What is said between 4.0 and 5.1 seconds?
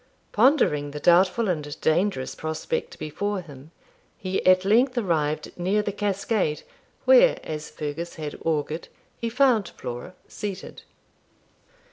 he at length